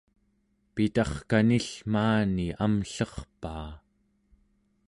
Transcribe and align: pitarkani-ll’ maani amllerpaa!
pitarkani-ll’ 0.73 1.73
maani 1.91 2.47
amllerpaa! 2.63 3.67